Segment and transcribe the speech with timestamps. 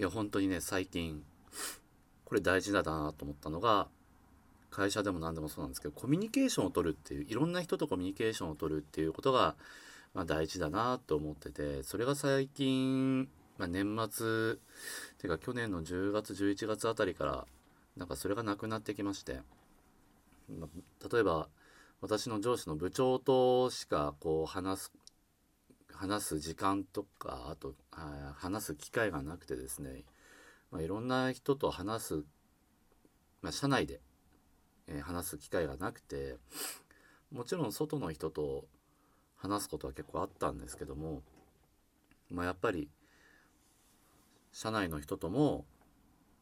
[0.00, 1.22] いや本当にね最近
[2.24, 3.88] これ大事だなと思ったのが
[4.70, 9.56] 会社でも何でもそうなんですけどコミュニケーションを取るっていういろんな人とコミュニケーションを取るっていうことが、
[10.14, 13.28] まあ、大事だなと思っててそれが最近、
[13.58, 14.56] まあ、年末っ
[15.18, 17.44] ていうか去年の10月11月あたりから
[17.98, 19.40] なんかそれがなくなってきまして、
[20.48, 21.48] まあ、例えば
[22.00, 24.92] 私の上司の部長としかこう話す
[26.00, 30.04] 話す時間とかあとあ話す機会がなくてですね、
[30.70, 32.14] まあ、いろんな人と話す、
[33.42, 34.00] まあ、社内で、
[34.88, 36.36] えー、話す機会がなくて
[37.30, 38.64] もちろん外の人と
[39.36, 41.20] 話すことは結構あったんですけども、
[42.30, 42.88] まあ、やっぱり
[44.52, 45.66] 社内の人とも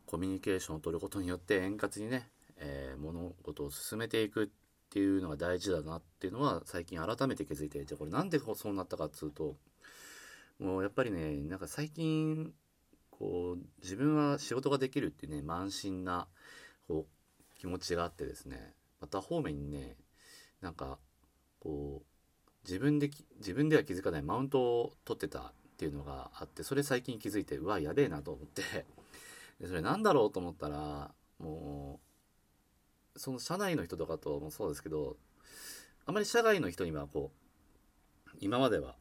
[0.06, 4.52] コミュニケーションを取ることによって円滑にね、えー、物事を進めていく
[4.90, 9.56] ていうのが大事だなっていうのは最近改めて気づいてじゃこれなんでそうなったかっつうと
[10.58, 12.52] もうやっぱりねなんか最近
[13.10, 16.26] こう自分は仕事ができるっていうね慢心な
[16.88, 19.96] こう気持ちがあってですねまた方面にね
[20.60, 20.98] なんか
[21.60, 28.62] こう自分で自分では気づかないマウントを取ってたっていうのがあってそれ最近気づいてうわやべえなと思って。
[29.60, 32.07] でそれなんだろうと思ったらもう
[33.18, 35.16] その社内の人とかともそうですけど
[36.06, 37.30] あまり社外の人にはこ
[38.26, 38.94] う今までは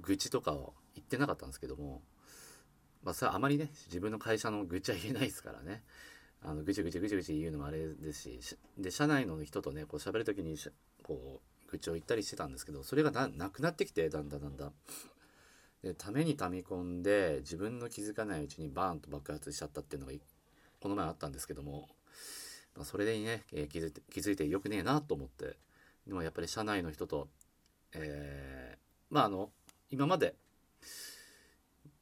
[0.00, 2.02] 愚痴とかを言ってなかったんですけども
[3.02, 5.82] まあそれはあまりね自分の会社の愚痴は言えないですからね
[6.42, 8.40] あのぐちぐちぐちぐち言うのもあれですし
[8.78, 10.56] で社内の人とねこう喋る時に
[11.02, 14.72] こう愚痴を言ったりしてたんですけどそれがななくなってきてだんだんだんだん。
[15.82, 20.12] でために溜み込んで自分の気づかないうちにバーンと爆発しちゃったっていうのが
[20.80, 21.88] この前あったんですけども
[22.78, 25.56] まあ、それでね、えー、気づいて気づいてよくねえなと思って。
[26.06, 27.28] でもやっぱり社内の人と、
[27.92, 29.50] えー、まああの
[29.90, 30.36] 今まで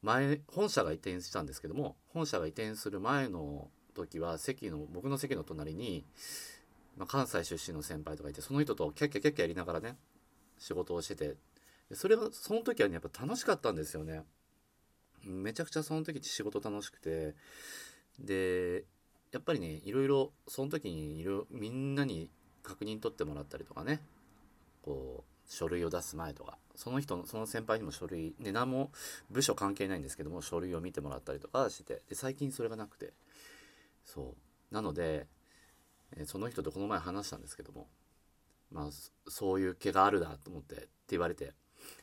[0.01, 6.05] 前本社が移転したんですけども本社が移転する前の時は席の僕の席の隣に、
[6.95, 9.97] まあ、関西出身の先輩とかいてその人とキャッキャキャッキャやりながらね
[10.59, 11.35] 仕事をしてて
[11.93, 14.23] それがその時はねやっぱ楽しかったんですよね。
[15.23, 17.35] めちゃくちゃその時仕事楽しくて
[18.19, 18.85] で
[19.31, 22.29] やっぱりねいろいろその時にいろみんなに
[22.63, 24.01] 確認取ってもらったりとかね。
[24.81, 26.57] こう書類を出す前とか。
[26.75, 28.91] その人のその先輩にも書類ね何も
[29.31, 33.13] 部署関係ないんですけども書類を見てもらったりとかしてで最近それがなくて。
[34.05, 34.35] そ
[34.71, 34.73] う。
[34.73, 35.27] なので、
[36.15, 37.87] えその人とこの前話したんですけども
[38.71, 38.89] まあ
[39.27, 41.53] そういう毛があるなと思ってって言われて。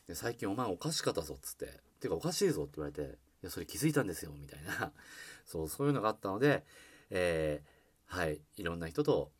[0.07, 1.79] で最近お前おかしかったぞっつって。
[1.99, 3.05] てかおかしいぞって言われてい
[3.43, 4.91] やそれ気づいたんですよみたいな。
[5.45, 6.65] そうそういうのがあったので
[7.09, 9.31] えー、はいいろんな人と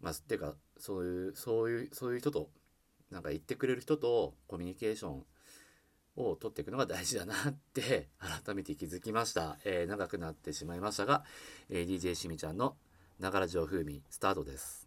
[0.00, 2.50] まあっていうかそういうそういうそういう人と
[3.10, 5.24] なんか言ってくれる人とコミュニケーション
[6.16, 8.08] を取っていくのが大事だなって
[8.44, 11.24] 改めて気づきました、えー、長くなってしまいましたが、
[11.68, 12.76] えー、DJ しみちゃんの
[13.20, 14.85] 「ながら上風味」スタートです。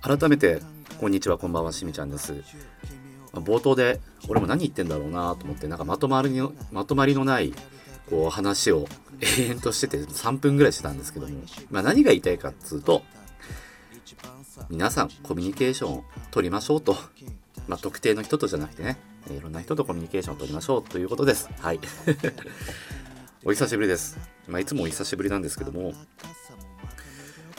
[0.00, 0.60] 改めて
[1.00, 2.42] こんにちはこんばんはしみちゃんです。
[3.32, 7.52] 冒頭で俺も何言ってんだろうなと思ってなんかまとまりのまとまりのない
[8.08, 8.86] こう話を
[9.38, 11.36] 延々としてて3分ぐらいしてたんですけども、
[11.70, 13.02] まあ、何が言いたいかっつうと
[14.70, 16.96] 皆さんコミュニケーションを取りましょうと、
[17.66, 18.98] まあ、特定の人とじゃなくてね
[19.30, 21.50] いろんな人とコミュニケーションを取りましょうということです。
[21.60, 21.80] はい。
[23.44, 24.18] お久しぶりです、
[24.48, 25.94] まあ、いつもお久しぶりなんですけども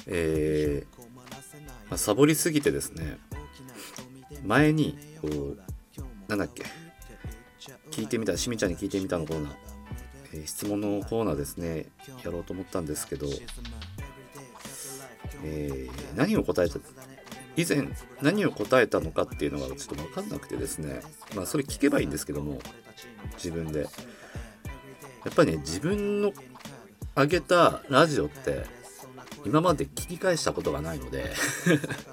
[0.08, 0.99] えー
[1.90, 3.18] まあ、サボりすぎてですね
[4.46, 5.58] 前にこう
[6.28, 6.64] なんだっけ
[7.92, 9.54] 聞いてみたしみちゃんに聞いてみたのコーナー、
[10.34, 11.88] えー、質問のコーナーですね
[12.24, 13.28] やろうと思ったんですけど、
[15.44, 16.80] えー、何を答えた
[17.58, 17.88] 以前
[18.22, 21.02] 何を答えたのかっていうのがちょっと分かんなくてですね
[21.36, 22.60] まあそれ聞けばいいんですけども
[23.36, 23.88] 自分で。
[25.26, 26.32] やっぱりね自分の
[27.16, 28.64] 上げたラジオって
[29.46, 31.34] 今まで聞き返したことがないので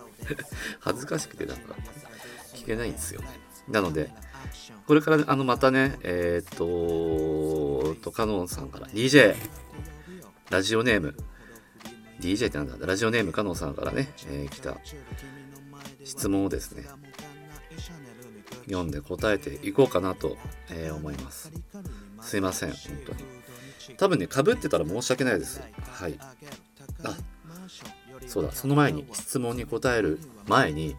[0.81, 1.75] 恥ずかしくてなんか
[2.55, 3.29] 聞けないんですよね。
[3.69, 4.11] なので、
[4.87, 9.35] これから、あの、またね、えー、っと、と、カノンさんから、DJ、
[10.51, 11.17] ラジオネーム、
[12.21, 14.77] DJ ってなんだ、ラジオネームカノンさんからね、えー、来た
[16.05, 16.85] 質問をですね、
[18.67, 20.37] 読んで答えていこうかなと、
[20.71, 21.51] えー、思います。
[22.21, 23.25] すいません、本当に。
[23.97, 25.61] 多分ね、かぶってたら申し訳ないです。
[25.91, 26.19] はい。
[27.05, 27.17] あ
[28.27, 30.97] そうだその前に質問に答える前に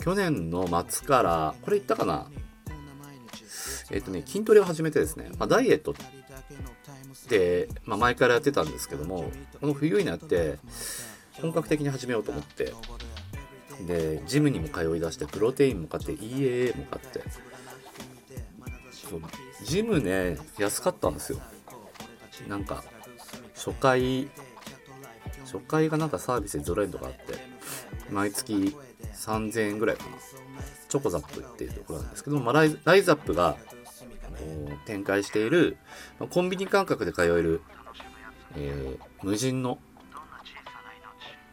[0.00, 2.26] 去年の末からこれ言ったかな？
[3.90, 5.94] えっ、とね筋トレを始めてですね、まあ、ダイエットっ
[7.28, 9.30] て、まあ、前からやってたんですけども
[9.60, 10.58] この冬になって
[11.32, 12.72] 本格的に始めようと思って
[13.86, 17.22] でジムにも通いだしてプロテインも買って EAA も買って
[18.92, 19.22] そう
[19.64, 21.40] ジムね安かったんですよ。
[22.48, 22.82] なんか
[23.64, 24.28] 初回
[25.44, 27.20] 初回がなんかサービスで0円とかあって
[28.10, 28.76] 毎月
[29.14, 30.10] 3000円ぐらいかな。
[30.88, 33.56] チョコザップっていうところなんですけど、まあ、ライライズアップが
[34.84, 35.76] 展開している
[36.20, 37.62] まコンビニ感覚で通える、
[38.56, 39.78] えー無人の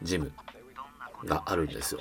[0.02, 0.30] ジム
[1.24, 2.00] があるんですよ。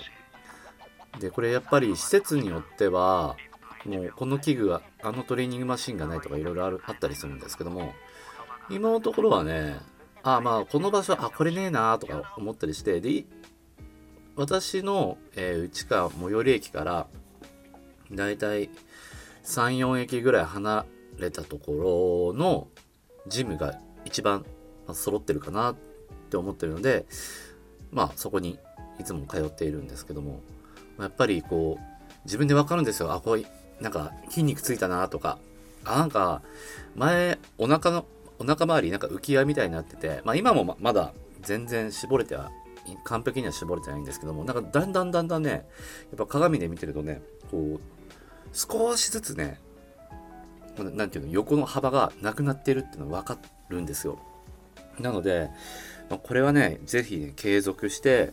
[1.19, 3.38] でこれやっぱり施設によっては
[3.86, 7.94] もうこの器具はあのトレーニングマシンがないとかいろいろあったりするんですけども
[8.69, 9.78] 今のところはね
[10.23, 13.25] あまあこの場所あこれねえなとか思ったりしてで
[14.35, 17.07] 私の、えー、内川最寄り駅から
[18.12, 18.69] だいたい
[19.44, 20.85] 34駅ぐらい離
[21.18, 22.68] れたところの
[23.27, 24.45] ジムが一番
[24.88, 25.75] まあ揃ってるかなっ
[26.29, 27.06] て思ってるので
[27.91, 28.59] まあそこに
[29.00, 30.41] いつも通っているんですけども
[31.00, 33.12] やっぱりこう自分でわかるんですよ。
[33.12, 35.39] あこうなんか筋肉ついたなとか。
[35.83, 36.41] あなんか
[36.95, 38.06] 前お腹の
[38.41, 42.51] お腹周りなんか浮き輪みたいになっててまあ今もまだ全然絞れては
[43.03, 45.63] 完璧には絞れてないんですけどもなんかだんだんだんだんねやっ
[46.17, 47.21] ぱ鏡で見てるとね
[47.51, 47.79] こう
[48.53, 49.59] 少しずつね
[50.77, 53.38] ななんていうの横の幅がなくなってるっていうのが分か
[53.69, 54.17] るんですよ。
[54.99, 55.49] なので、
[56.09, 58.31] まあこれはねぜひね継続して、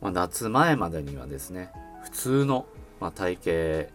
[0.00, 1.70] まあ、夏前までにはですね
[2.02, 2.66] 普通の、
[3.00, 3.92] まあ、体型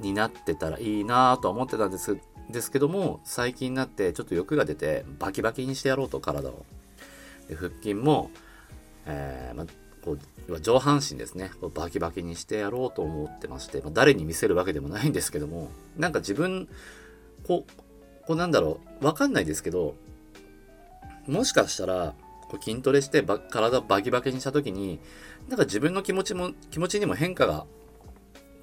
[0.00, 2.16] になってたらいいなとは思ってたんです
[2.50, 6.64] ですけども最近になってちょっと欲が出てバキバキにしてやろうと体を。
[7.48, 8.30] で腹筋も、
[9.06, 9.66] えーま、
[10.04, 10.16] こ
[10.48, 11.50] う上半身ですね。
[11.60, 16.68] こうバキバキにしてやろうと思ってまして、ま、誰に見せるわけでもないんですけどもなんか自分
[17.46, 17.72] こう
[18.26, 19.94] こうなんだろうわかんないですけど
[21.26, 22.14] もしかしたら
[22.48, 25.00] こう筋トレしてば体バキバキにした時に
[25.48, 27.66] なんか自分の気持ちも気持ちにも変化が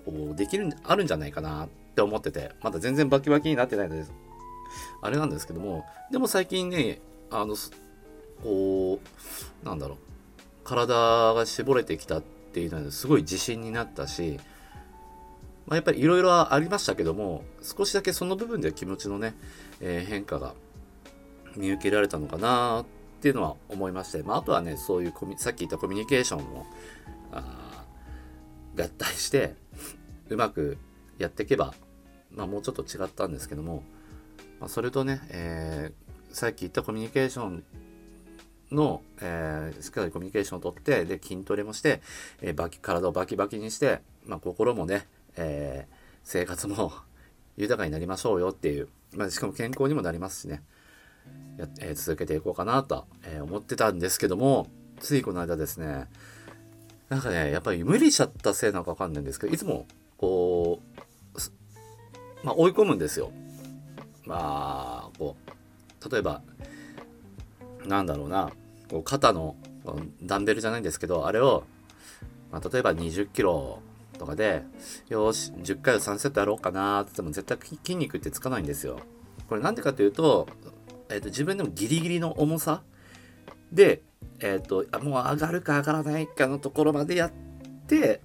[0.05, 1.65] こうできるあるんじゃないかな。
[1.65, 4.03] っって思っててまだ全然バキバキになってないので
[5.01, 6.99] あれなんですけどもでも最近ね
[7.29, 7.55] あの
[8.41, 8.99] こ
[9.63, 9.97] うなんだろう
[10.63, 10.95] 体
[11.33, 14.39] が絞れてきたっていうのはすごい自信になったし、
[15.67, 19.35] まあ、やっぱりいろいろありましたけども少しだけその部分で気持ちのね、
[19.79, 20.55] えー変化が
[21.55, 22.85] 見受けられたのかなっ
[23.21, 26.65] ていうのは思いまして、まあ、あとはねそういうコミさっき言ったコミュニケーションも
[28.75, 29.53] 合体して
[30.29, 30.77] うまく
[31.23, 31.73] やっていけば、
[32.31, 33.83] まあ、もうちょっと違ったんですけども、
[34.59, 36.03] まあ、それとね、えー
[36.33, 37.63] さっき言ったコミュニケーション
[38.71, 42.01] の、えーしっかりコミュニケーションをとってで筋トレもして、
[42.41, 46.91] えーバキ体をバキバキにして、まあ、心もね、えー生活も
[47.57, 50.63] 豊かになりましょうよっていう、まあ、しかも健康にもなりますしね
[51.57, 54.67] や、えー続けていこうかなと、えー思ってたんですけども
[54.99, 56.07] ついこの間ですね
[57.09, 59.85] なんかねやっぱり無理しちゃったせいなのかわかんないんですけどいつも
[60.17, 61.01] こう
[62.43, 63.31] まあ追い込むんですよ。
[64.25, 66.41] まあこう例えば
[67.85, 68.51] なんだろうな
[68.89, 69.55] こう肩の
[70.21, 71.63] ダンベルじゃないんですけどあれを、
[72.51, 73.81] まあ、例えば20キロ
[74.17, 74.63] とかで
[75.09, 78.99] よし10回を3セットやろうかなって言っても絶対筋肉ってつかないんですよ。
[79.49, 80.47] これなんでかというと,、
[81.09, 82.81] えーと自分でもギリギリの重さ
[83.71, 84.01] で、
[84.39, 87.31] えー、とあもう上がるか上がらないかのところまでやっ
[87.87, 88.21] て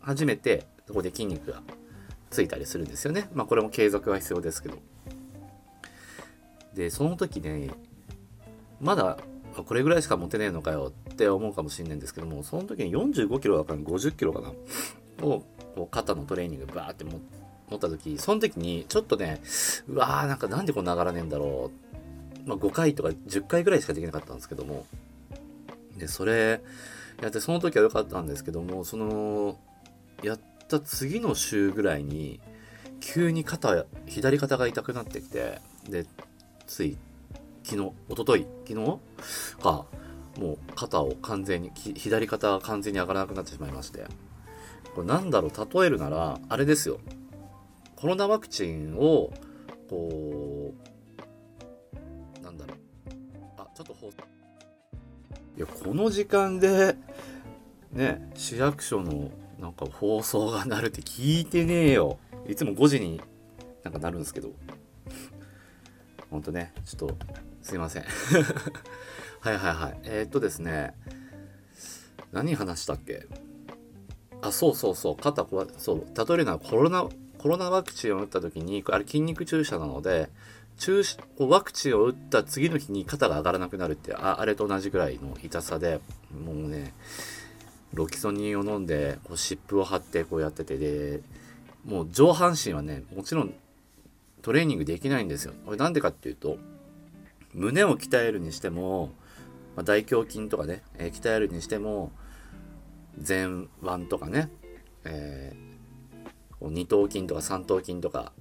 [0.00, 1.62] 初めてそこで筋肉が
[2.34, 3.28] ついたりするんですよね。
[3.32, 4.78] まあこれも継続は必要ですけど。
[6.74, 7.70] でその時ね
[8.80, 9.18] まだ
[9.54, 14.52] これぐらいしか持てねえのかよって思うかもしれないんですけどもその時に45キロだから50キロかな
[15.24, 15.44] を
[15.92, 17.20] 肩のトレーニングバーって持
[17.70, 19.40] 持った時その時にちょっとね
[19.86, 21.70] うわーなんかなんでこんな上がらねえんだろ
[22.44, 24.84] う、まあ、5回とか10回ぐらいしかできなかったんですけども。
[25.96, 26.60] でそれ
[27.22, 29.56] やってその時は良かったんですけどもその
[30.24, 30.40] やっ
[30.78, 32.40] た次の週ぐらいに
[33.00, 36.06] 急に肩左肩が痛くなってきてで
[36.66, 36.96] つい
[37.62, 38.98] 昨日一昨日昨日
[39.62, 39.86] か
[40.38, 44.06] もう肩を完全に左肩が完全に上がらなくなってしまいまして。
[44.94, 46.98] これなんだろう例えるならあれですよ。
[47.96, 49.32] コロナワクチンを
[49.90, 50.72] こ
[52.40, 52.78] うなんだろう。
[53.58, 54.18] あちょっと放送。
[55.56, 56.96] いやこの時間で
[57.92, 59.30] ね市役所の
[59.64, 62.18] なんか放送が鳴るって聞いてねえよ。
[62.46, 63.18] いつも5時に
[63.82, 64.50] なんかなるんですけど。
[66.30, 67.16] ほんとねちょっと
[67.62, 68.04] すいません。
[69.40, 70.00] はいはいはい。
[70.02, 70.92] えー、っとですね
[72.30, 73.26] 何話したっけ？
[74.42, 75.16] あそうそうそう。
[75.16, 76.04] 肩こわそう。
[76.14, 80.28] 例えるのはコロナコロナワクチンを打った時にあれ筋肉注射なので
[80.76, 81.02] 注
[81.38, 86.92] ワクチンを打った次の日に肩が上がらなくなるってああれと同じぐらいの痛さでもうね
[87.94, 91.20] ロキソニンを飲んでこう湿布を貼ってこうやっててで
[91.84, 93.54] もう上半身はねもちろん
[94.42, 95.54] トレーニングできないんですよ。
[95.64, 96.58] これなんでかっていうと
[97.54, 99.12] 胸を鍛えるにしても、
[99.76, 102.12] まあ、大胸筋とかね、えー、鍛えるにしても
[103.26, 104.50] 前腕とかね、
[105.04, 108.32] えー、二頭筋とか三頭筋とか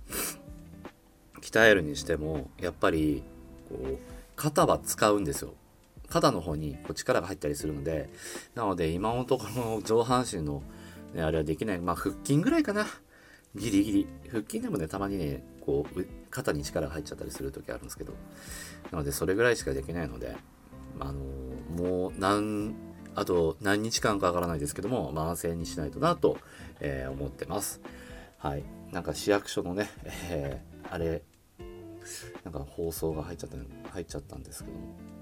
[1.41, 3.23] 鍛えるにしてもやっぱり
[3.69, 3.97] こう
[4.35, 5.53] 肩は使うんですよ。
[6.13, 8.07] 肩の方にこう力が入ったりするので
[8.53, 10.61] なので今のところ上半身の、
[11.15, 11.81] ね、あれはできない。
[11.81, 12.85] まあ腹筋ぐらいかな。
[13.55, 14.07] ギリギリ。
[14.29, 18.13] 腹筋でもねたまにねこう肩に力が入っちゃったりする時あるんですけど。
[18.91, 20.35] なのでそれぐらいしかできないので
[20.99, 21.13] あの
[21.75, 22.75] もう何
[23.15, 26.37] あと何日間かわからないですけども慢性にしないとなと、
[26.79, 27.81] えー、思ってます。
[28.37, 28.63] はい。
[28.91, 29.89] なんか市役所のね、
[30.29, 31.23] えー、あれ
[32.43, 33.57] なんか放送が入っちゃった
[33.93, 35.13] 入っちゃったんですけども。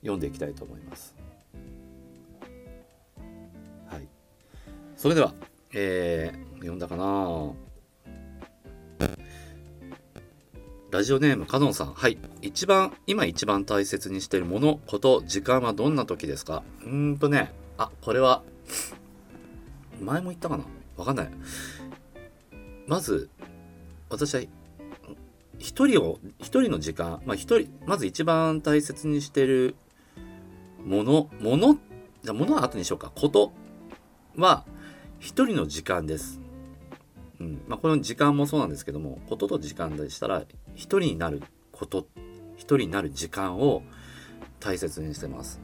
[0.00, 1.14] 読んでいきたいと思います。
[3.88, 4.06] はい。
[4.96, 5.34] それでは
[5.72, 7.52] えー、読んだかな。
[10.90, 11.94] ラジオネームカノンさん。
[11.94, 12.18] はい。
[12.42, 16.64] 一番今一番大切にしているものこと時間はどんな時ですか？
[16.82, 17.52] うーんとね。
[17.78, 18.42] あこれは
[20.00, 20.64] 前も言ったかな？
[20.96, 21.30] わかんない。
[22.88, 23.30] まず
[24.08, 24.40] 私は
[25.60, 29.76] 一人を一人の時間まあ一人まず一番大切にしてる
[30.84, 31.78] ものもの
[32.22, 33.52] じゃものは後にしようかこと
[34.36, 34.64] は
[35.18, 36.40] 一人の時間です。
[37.40, 40.42] うんまあ、この時間もそうなんですけどもことと時間でしたら
[40.74, 42.06] 一人になること
[42.56, 43.82] 一人になる時間を
[44.60, 45.60] 大切にしてます。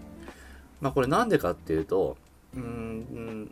[0.80, 2.16] まあ、これなんでかっていうと
[2.54, 3.50] うーん、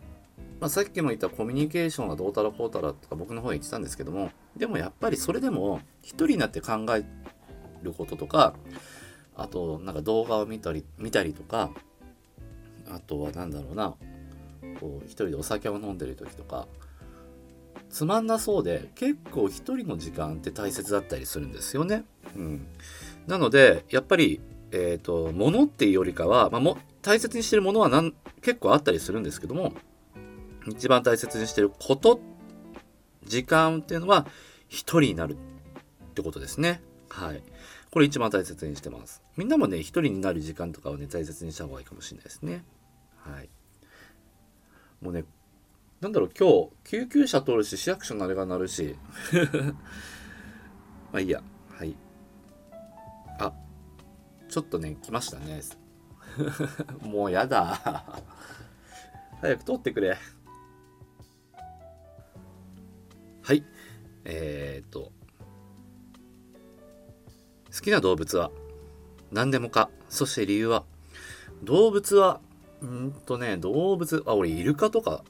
[0.61, 7.05] まあ、さっきも言ったコミュニケーションはどうたらこうたらとか僕の方に言ってたんですけどもでもやっぱりそれでも一人になって考え
[7.83, 8.55] ることとか
[9.37, 11.71] あとなんか動画を見たり見たりとか
[12.91, 13.95] あとは何だろうな
[14.81, 16.67] こう一人でお酒を飲んでる時とか
[17.91, 22.05] つまんなそうで結構一人の時間って大切だったりするんですよね。
[22.35, 22.67] うん、
[23.29, 24.41] なのでやっぱり、
[24.73, 28.13] えーと、物っていうよりかは、まあ、も大切にしてるものはなん
[28.43, 29.75] 結構あったりするんですけども
[30.67, 32.19] 一番大切にしてること
[33.25, 34.27] 時間っていうのは
[34.69, 35.37] 一人になるっ
[36.15, 36.83] てことですね。
[37.09, 37.43] はい。
[37.95, 39.23] これ一番大切にしてます。
[39.37, 42.65] みんなもね、一人になる時間とかをね、大切にした方がいいかもしれないですね。
[43.19, 43.49] はい。
[45.01, 45.25] もうね
[46.01, 48.97] なんだろう今日救急車通るし市役所のあれが鳴るし。
[51.13, 51.41] まあいいや。
[51.71, 51.95] はい。
[53.39, 53.53] あ
[54.49, 55.61] ちょっとね来ましたね。
[57.01, 58.23] もうやだ。
[59.41, 60.19] 早く通ってくれ。
[63.43, 63.65] はい。
[64.25, 65.13] えー、っと
[67.85, 68.51] きな動物は
[69.33, 70.85] 何でもかそして理由は
[71.63, 72.41] 動物は
[72.85, 75.25] うんとね、動物、あ、俺、イルカとか、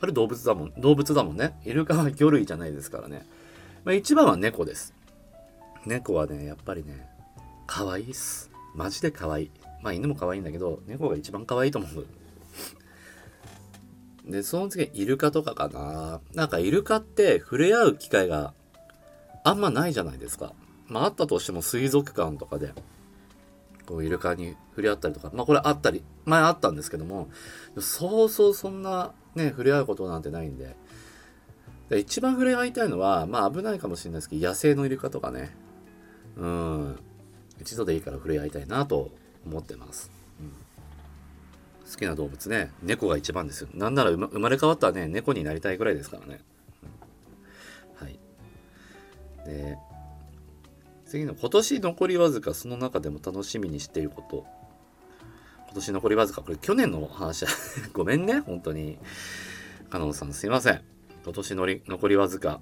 [0.00, 1.58] あれ動物だもん、動物だもんね。
[1.64, 3.24] イルカは魚類じゃないですからね。
[3.84, 4.92] まあ、一番は猫です。
[5.86, 7.08] 猫はね、やっぱりね、
[7.66, 8.50] 可愛いっす。
[8.74, 9.50] マジで可愛い。
[9.82, 12.06] まあ、犬も可愛いんだけど、猫が一番可愛いと思う。
[14.26, 16.20] で、その次、イルカとかかな。
[16.34, 18.52] なんか、イルカって触れ合う機会が
[19.44, 20.52] あんまないじゃないですか。
[20.88, 22.72] まあ、あったとしても水族館とかで。
[23.88, 27.30] こうイルカに触れ合ったりとか、まあこれあったり、前あったんですけども、
[27.80, 30.76] そうそうそんなね、触れ合うことなんてないんで、
[31.88, 35.56] で一番触れ合いたいのは、まあ危ないかもしれないですけど、野生のイルカとかね、
[36.36, 36.98] うん、
[37.62, 39.10] 一度でいいから触れ合いたいなと
[39.46, 40.10] 思ってます。
[40.38, 43.68] うん、好きな動物ね、猫が一番ですよ。
[43.72, 46.40] なんなら生まれ変わったらね、猫になりたいぐらいですからね。
[48.00, 48.18] うん、はい。
[49.46, 49.78] で、
[51.08, 54.44] 次の今年残りわずかその中でも楽しみにしていること。
[55.64, 56.42] 今年残りわずか。
[56.42, 57.46] これ去年の話。
[57.94, 58.40] ごめんね。
[58.40, 58.98] 本当に。
[59.88, 60.82] カノンさんすいません。
[61.24, 62.60] 今年のり残りわずか。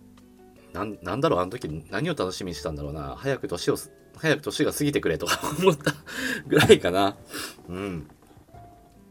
[0.72, 1.40] なんなんだろう。
[1.40, 3.16] あの時何を楽しみにしたんだろうな。
[3.16, 3.76] 早く年を
[4.16, 5.92] 早く年が過ぎてくれとか 思った。
[6.46, 7.16] ぐらいかな。
[7.68, 8.08] うん。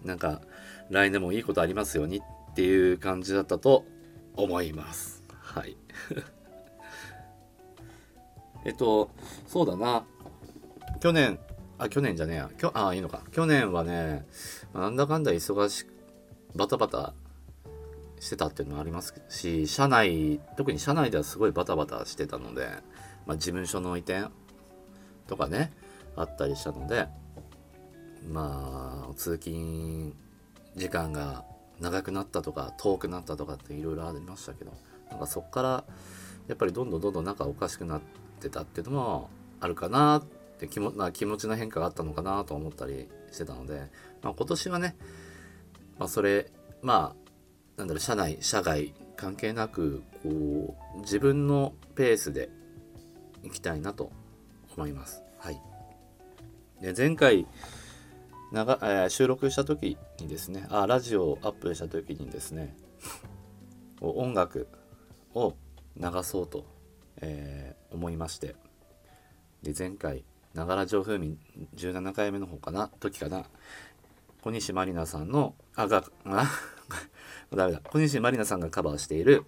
[0.05, 0.41] なんか
[0.89, 2.19] 来年もいいことありますように
[2.51, 3.85] っていう感じだったと
[4.35, 5.23] 思います。
[5.41, 5.75] はい。
[8.65, 9.09] えっと、
[9.47, 10.05] そうだな。
[10.99, 11.39] 去年、
[11.77, 12.49] あ、去年じゃねえや。
[12.57, 13.21] きょあ、いいのか。
[13.31, 14.25] 去年はね、
[14.73, 15.93] なんだかんだ忙しく、
[16.55, 17.13] バタバタ
[18.19, 22.67] してたっていうのもありますし、社内、特に社内ではすごいバタバタしてたので、
[23.25, 24.25] まあ、事務所の移転
[25.27, 25.71] とかね、
[26.15, 27.07] あったりしたので
[28.27, 30.13] まあ通勤
[30.75, 31.45] 時間が
[31.79, 34.73] 長くなったとか遠くなったとかっていろいろありましたけど
[35.09, 35.83] なんかそっから
[36.47, 38.05] やっぱりどんどんどんどん仲おかしくなって
[38.49, 40.23] たっていうのもあるかなっ
[40.59, 43.89] て気もな気持ちの変化があったのかなと思ったりしてたので、
[44.21, 44.95] まあ、今年はね、
[45.97, 46.51] まあ、それ
[46.81, 47.25] まあ
[47.77, 52.49] なんだろう社内社外関係なくこう自分のペースで
[53.43, 54.11] いきたいなと
[54.75, 55.23] 思います。
[55.37, 55.61] はい、
[56.81, 57.47] で前回
[58.51, 62.75] 長、えー、収録した時にですねあラジオをアップした時にですね
[64.01, 64.67] 音楽
[65.33, 65.53] を
[65.97, 66.65] 流そうと、
[67.21, 68.55] えー、思いまして
[69.63, 71.37] で前回ながら上風味
[71.75, 73.45] 17回目の方かな時かな。
[74.41, 76.47] 小西まりなさんのあがあ
[77.53, 77.81] ダメだ。
[77.91, 79.43] 小西まりなさんがカバーしている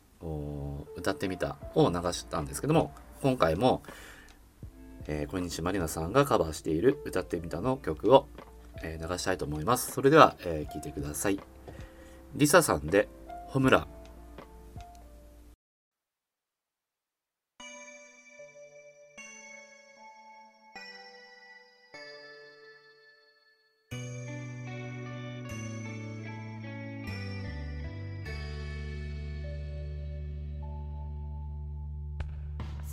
[0.96, 3.82] 「歌ってみた」を流したんですけども今回も、
[5.06, 8.26] えー、小西まりなさんがカバーしている「歌ってみた」の曲を、
[8.82, 9.92] えー、流したいと思います。
[9.92, 11.38] それでは、えー、聴いてください。
[12.34, 13.08] リサさんで
[13.48, 13.86] 「ホムラ」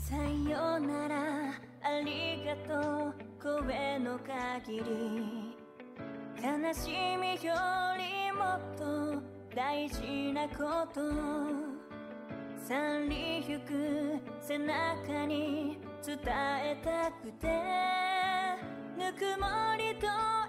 [0.08, 1.16] さよなら
[1.82, 5.56] ありがとう声の限り
[6.40, 7.56] 悲しみよ
[7.98, 9.20] りもっと
[9.56, 11.02] 大事なこと。
[12.68, 12.76] 去
[13.10, 17.48] りゆく背中に伝えたくて。
[18.96, 20.06] ぬくもりと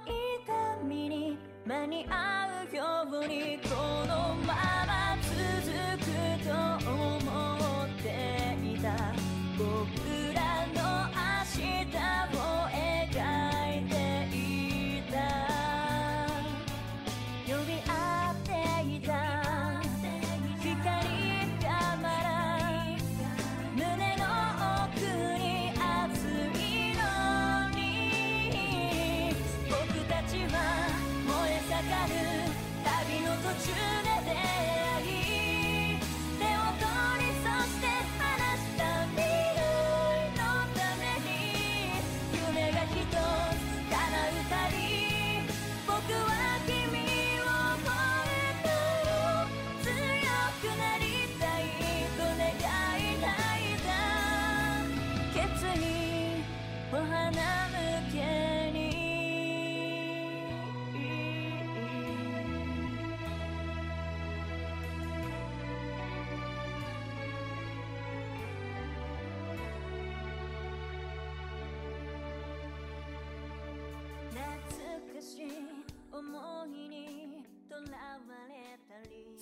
[0.06, 3.70] 痛みに間に合うようにこ
[4.06, 5.32] のまま続
[6.04, 6.85] くと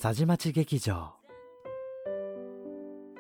[0.01, 1.15] 佐治町劇場。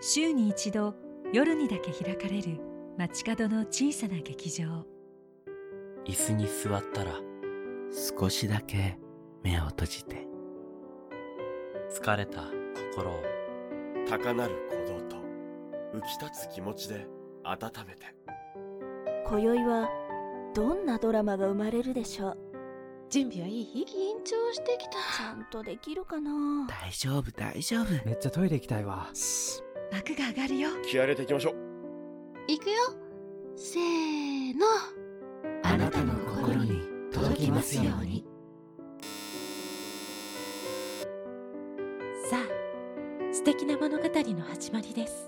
[0.00, 0.94] 週に一度
[1.32, 2.60] 夜にだけ開かれる
[2.98, 4.86] 街角の小さな劇場。
[6.04, 7.12] 椅子に座ったら
[8.18, 8.98] 少しだけ
[9.42, 10.26] 目を閉じて。
[11.90, 12.42] 疲れた
[12.92, 13.22] 心を。
[14.06, 15.16] 高鳴る鼓動と
[15.94, 17.06] 浮き立つ気持ちで
[17.42, 18.14] 温めて。
[19.26, 19.88] 今宵は
[20.54, 22.43] どんなドラマが生まれるでしょう？
[23.10, 23.86] 準備はいい？
[23.86, 24.92] 緊張してきた。
[24.92, 26.66] ちゃんとできるかな？
[26.66, 27.90] 大丈夫大丈夫。
[28.04, 29.08] めっちゃトイレ行きたいわ。
[29.92, 30.70] 幕が上がるよ。
[30.84, 31.54] 気合入れていきましょう。
[32.48, 32.76] 行くよ。
[33.56, 34.66] せーの。
[35.62, 38.26] あなたの心に届きますように。
[42.28, 42.40] さあ
[43.32, 45.26] 素敵な物語の始まりです。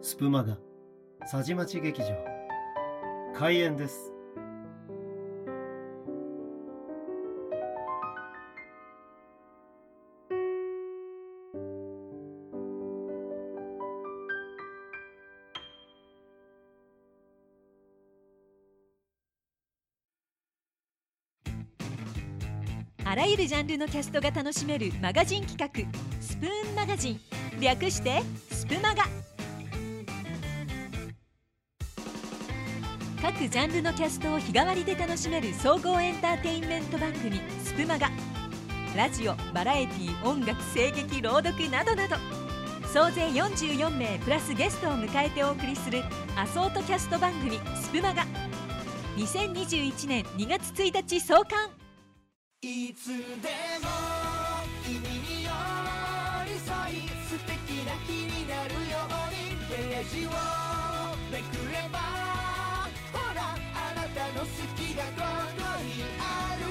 [0.00, 0.58] スプマガ
[1.30, 2.08] 佐治町劇場。
[3.34, 4.11] 開演です
[23.22, 27.20] らゆるジャンルのキャストが楽しめるマガジン企画スプーンマガジン。
[27.60, 29.04] 略してスプマガ。
[33.22, 38.10] 各ジャンルのキャストを日替わりで楽しめる総合エンターテインメント番組スプマガ。
[38.96, 42.16] ラジオバラエティ音楽声劇朗読などなど。
[42.92, 46.02] 総勢44名プラスゲストを迎えてお送りする
[46.36, 48.26] アソートキャスト番組スプマガ。
[49.16, 51.81] 2021年2月1日創刊。
[52.64, 53.90] いつでも
[54.84, 55.50] 君に寄
[56.46, 57.50] り添い素敵
[57.84, 60.30] な日になるようにページを
[61.32, 61.98] めくれば
[63.12, 64.46] ほらあなたの好
[64.76, 65.10] きがこ
[65.58, 66.62] こにある。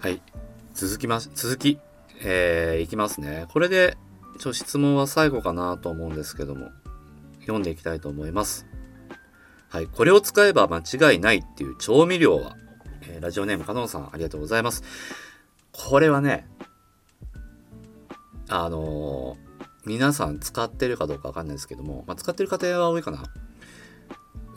[0.00, 0.20] はい。
[0.74, 1.78] 続きます、続き、
[2.20, 3.46] えー、いきますね。
[3.52, 3.96] これで、
[4.38, 6.70] ちょ、質問は最後かなと思うんですけども、
[7.40, 8.66] 読んでいきたいと思います。
[9.68, 9.86] はい。
[9.86, 12.56] これを使えば間違いないっていう調味料は、
[13.02, 14.82] えーラジオネームかのんさん、ありがとうございます。
[15.72, 16.48] これはね、
[18.48, 19.48] あのー
[19.88, 23.22] 皆さん使ってるかどうかわかんないですけども、まあ、使ってる家庭は多いかな。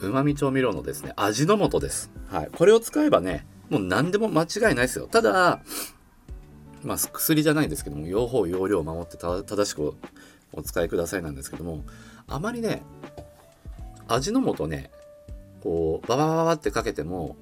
[0.02, 2.12] 旨味調味料のですね、味の素です。
[2.30, 2.50] はい。
[2.52, 5.08] これを使えばね、もう何でも間違いないですよ。
[5.08, 5.62] ただ、
[6.84, 9.94] まあ、薬じゃないんですけども、用法、用量を守ってた正しく
[10.54, 11.84] お使いくださいなんですけども、
[12.28, 12.82] あまりね、
[14.08, 14.89] 味の素ね、
[15.62, 17.36] こう、ババババってかけても、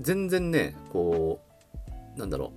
[0.00, 1.40] 全然ね、こ
[2.16, 2.52] う、なんだろ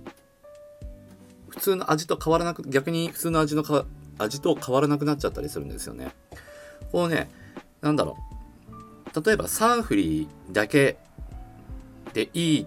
[1.48, 3.84] う、普通の味と変わらなく、逆に普通の味のか
[4.18, 6.12] 味と変わらなくなっちゃったりするんですよね。
[6.90, 7.30] こうね、
[7.80, 8.16] なんだろ
[9.14, 10.96] う、例えば3振りだけ
[12.12, 12.66] でいい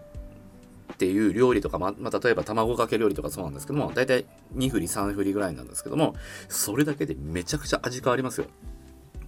[0.98, 6.16] っていう料理とか、ま、あ、例えば卵かけ料理とかそうなんですけども、だいたい2振り3振りぐらいなんですけども、
[6.50, 8.48] それだけでめちゃくちゃ味変わりますよ。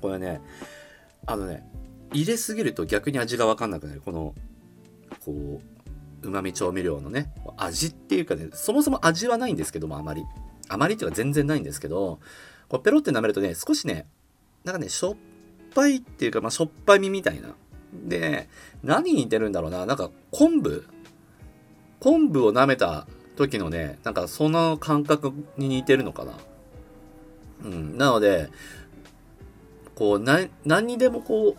[0.02, 0.42] これね、
[1.28, 1.64] あのね、
[2.12, 4.02] 入れすぎると逆に味がわかんなくなる。
[4.04, 4.34] この、
[5.24, 5.62] こ
[6.24, 10.24] う、旨味調味料のね、味っていうかね、そもそも味はないんですけども、あまり。
[10.70, 12.20] あまりっていうか全然ないんですけど、
[12.68, 14.08] こうペロって舐めるとね、少しね、
[14.64, 15.16] なんかね、しょっ
[15.76, 17.50] ぱいっていうか、まあ、しょっぱみみたいな。
[17.94, 18.50] でね、
[18.84, 20.86] 何に似てるんだろうな、なんか昆布
[22.00, 26.34] 昆布を舐めた時のね、なんかその感覚に似てるのかな。
[27.66, 27.98] うん。
[27.98, 28.50] なので、
[29.96, 31.56] こう、な、何にでもこう、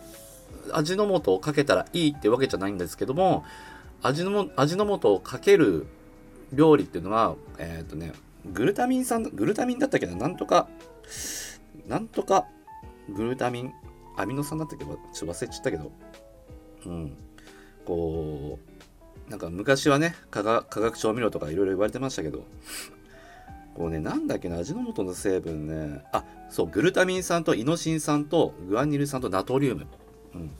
[0.73, 3.43] 味の素をかけたらいいってわけじゃないんですけども、
[4.01, 5.85] 味のも、味の素をかける
[6.53, 8.13] 料理っていうのは、えっ、とね、
[8.51, 10.67] グルタミン酸、グルタミンだったっけど、なんとか、
[11.87, 12.45] なんとか、
[13.09, 13.71] グルタミン、
[14.17, 14.85] アミノ酸だったっけ？
[14.85, 15.91] ど、ちょっと忘れちゃったけど、
[16.85, 17.17] うん。
[17.85, 18.70] こう、
[19.31, 22.43] なんか昔はね、化学調味料とかいろいろ言われてましたけど、
[23.75, 29.87] こうね、なんだっけな、味の素の成分ね、あ、そう、グルタミン酸とイノシン酸とグアニル酸とナトリウム。
[30.35, 30.51] うん。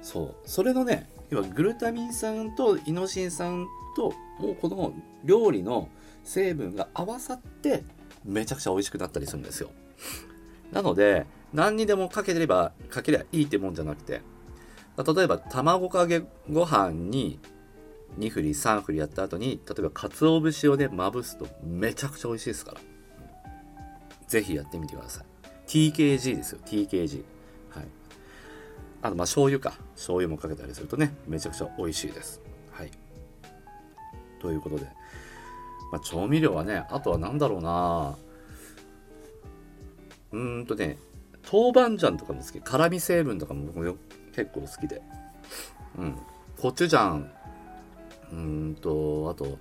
[0.00, 0.34] そう。
[0.46, 5.90] それのね、要はグルタミン酸とイノシン酸と、もうこの料理の
[6.24, 7.84] 成分が合わさって、
[8.24, 9.68] めちゃくちゃ美味しくなったりするんですよ。
[10.72, 14.22] なので、何にでもかければ、かけりゃいいってもんじゃなくて、
[15.04, 17.38] 例えば卵かけご飯に
[18.18, 22.80] 2振り3振りやった後に例えば鰹節をねまぶすとめちゃくちゃ美味しいですから。
[24.26, 25.24] ぜひやってみてください。
[25.66, 27.22] TKG ですよ TKG
[27.70, 27.84] はい。
[29.02, 29.74] あとまあ醤油か。
[29.94, 32.40] 醤油もかけたりするとねめちゃくちゃ美味しいです。
[32.72, 32.90] はい。
[34.40, 34.86] ということで、
[35.92, 38.16] まあ、調味料はねあとは何だろうな。
[40.32, 40.98] うーんとね
[41.50, 42.60] 豆板醤とかも好き。
[42.60, 43.96] 辛味成分とかも僕よ
[44.38, 45.02] 結構好きで。
[45.98, 46.16] うん。
[46.60, 47.30] コチュジャン。
[48.30, 49.58] うーんとあと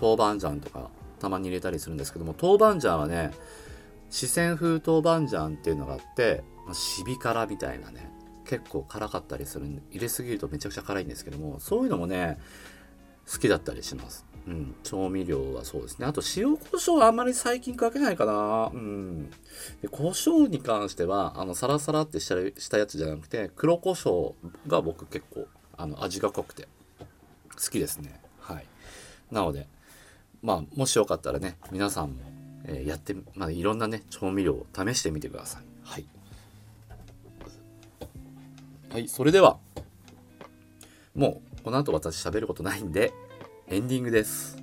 [0.00, 3.30] 豆板醤とかたまに入れたりするんですけども豆板醤はね
[4.10, 8.10] 四川風豆板醤っていうのがあって、まあ、シビ辛みたいなね
[8.46, 12.38] 結構辛かったりするんで入れすぎるとめちゃくちゃ辛いんですけどもそういうのもね
[13.30, 14.24] 好きだったりします。
[14.46, 16.06] うん、調味料はそうですね。
[16.06, 18.70] あと塩コショウあんまり最近かけないかな。
[18.72, 19.28] うん。
[19.82, 24.34] で、胡椒に関しては、あの、サラサラってしたしたやつじゃなくて、黒胡椒
[24.68, 26.68] が僕結構、あの、味が濃くて、
[27.56, 28.20] 好きですね。
[28.38, 28.66] はい。
[29.32, 29.66] なので、
[30.42, 32.16] まあ、もしよかったらね、皆さんも、
[32.64, 35.62] えーやって、まあ、いろんなね、調味料を試してみてください。
[35.82, 36.06] はい。
[38.90, 39.58] はい、それでは、
[41.16, 43.12] もう、この後私喋ることないんで、
[43.68, 44.56] エンディングです。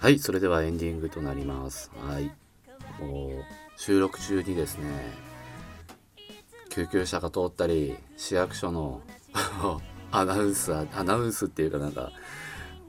[0.00, 1.92] はい、それではエンディングとなります。
[2.04, 2.32] はい。
[3.76, 4.86] 収録中にですね、
[6.70, 9.02] 救急車が通ったり、市役所の
[10.12, 12.10] アナウンス、アナウンスっていうかなんか、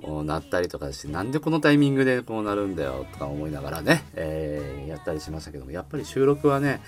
[0.01, 6.81] こうなったりとかして、なんでこのタイミングでこうなるんだよとか思いながらね、えーやったりしましたけども、やっぱり収録はね、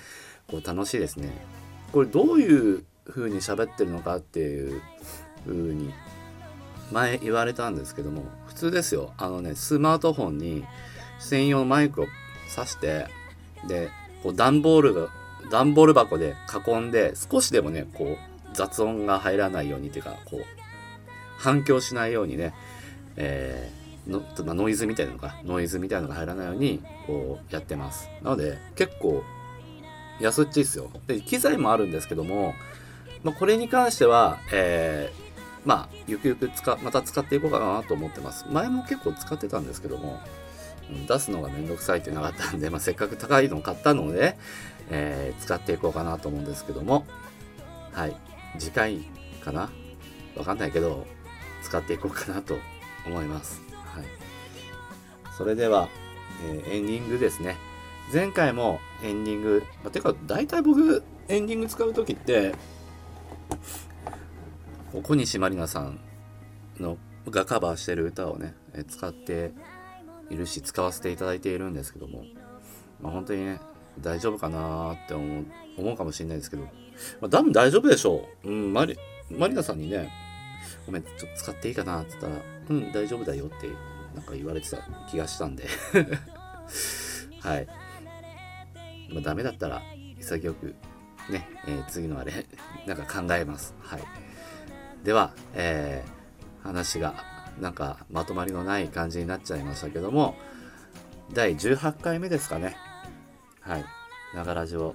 [0.48, 1.30] こう楽しいですね。
[1.92, 4.82] これどういう風に喋ってるのかっていう
[5.46, 5.92] 風に
[6.90, 10.64] 前言われたんですけども普通ですよあのねスマートフォンに
[11.18, 12.06] 専用のマイクを
[12.48, 13.06] 挿して
[13.68, 13.90] で
[14.22, 15.08] こう段ボールが
[15.50, 16.34] 段ボール箱で
[16.66, 20.44] 囲んで少しでもねこう雑音が入らないようにっていうかこう
[21.38, 22.54] 反響しないようにね、
[23.16, 28.08] えーのまノイズみたいなのがノイズみたいなのが入らないようにこうやってます。
[28.22, 29.22] なので結構
[30.20, 30.90] 安っちいですよ。
[31.06, 32.54] で機材もあるんですけども、
[33.22, 35.24] まあ、これに関しては、えー
[35.64, 38.44] まあゆくゆく使また使っていこうかなと思ってます。
[38.50, 40.20] 前も結構使ってたんですけども
[41.08, 44.36] 出すのがめんどくさいってなかったんで、 まあ、せっかく高いのを買ったので、
[44.90, 47.06] えー使っていこうかなと思うんですけども
[47.92, 48.14] はい。
[48.58, 48.98] 次回
[49.44, 49.70] かな？
[50.36, 51.06] わかんないけど
[51.62, 52.56] 使っていこうかなと
[53.06, 53.62] 思います。
[53.84, 54.04] はい。
[55.36, 55.88] それでは、
[56.46, 57.56] えーエンディングですね。
[58.12, 62.54] 前回もエンディング、まあ、てか大体僕エンディング使う時って
[64.92, 65.98] 小西まりなさん
[66.78, 66.98] の
[67.30, 69.52] がカバーしてる歌をね、えー使って
[70.30, 72.24] いるし使わせていただいているんですけども、
[73.00, 73.60] まあ、本当にね
[74.00, 75.44] 大丈夫かなーって思う
[75.76, 76.68] 思うかもしれないですけど、ま
[77.22, 78.96] あ、多分大丈夫でしょう、うん、マリ
[79.30, 80.10] マリナさんにね
[80.86, 82.34] ごめんちょっと使っていいかなって言ったら
[82.70, 83.68] うん大丈夫だよって
[84.14, 84.78] なんか言われてた
[85.10, 85.66] 気がしたんで。
[87.40, 87.66] はい、
[89.10, 89.82] まあ、ダメだったら
[90.18, 90.74] 潔く
[91.28, 92.32] ね、えー次のあれ
[92.86, 93.74] なんか考えます。
[93.80, 94.02] はい。
[95.02, 96.14] では、えー
[96.64, 97.14] 話が
[97.60, 100.34] なんかまとまりのない感じになっちゃいましたけども
[101.32, 102.76] 第18回目ですかね。
[103.64, 103.84] はい。
[104.34, 104.94] ながらじを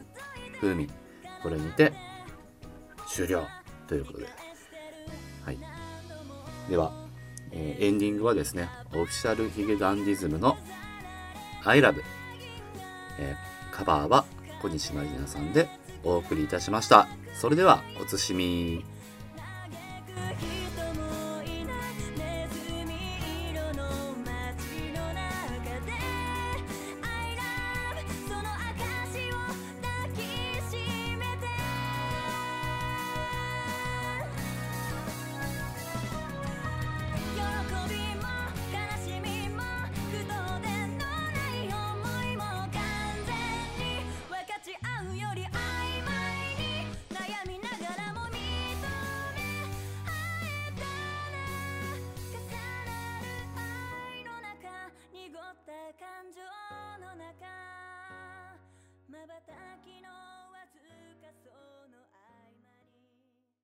[0.60, 0.90] 風味
[1.42, 1.94] これにて
[3.08, 3.48] 終了
[3.88, 4.28] ということで。
[5.46, 5.58] はい。
[6.70, 6.92] では、
[7.52, 10.58] えーエンディングはですねオフィシャルヒゲダンディズムの
[11.64, 12.04] 「ILOVE」
[13.20, 14.26] えーカバーは
[14.62, 15.70] 小西まりなさんで
[16.04, 17.08] お送りいたしました。
[17.34, 18.84] それではおつしみ